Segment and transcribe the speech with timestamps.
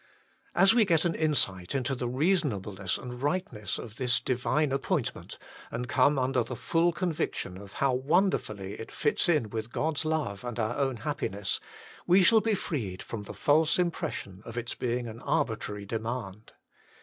[0.55, 5.37] As we get an insight into the reasonableness and Tightness of this divine appointment,
[5.69, 8.91] and come under the full conviction of 18 THE MINISTRY OF INTERCESSION how wonderfully it
[8.91, 11.59] fits in with God s love and our own happiness,
[12.07, 16.53] we shall be freed from the false impression of its being an arbitrary demand.